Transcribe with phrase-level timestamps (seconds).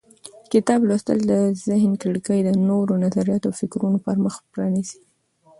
[0.53, 1.33] کتاب لوستل د
[1.67, 4.99] ذهن کړکۍ د نوو نظریاتو او فکرونو پر مخ پرانیزي.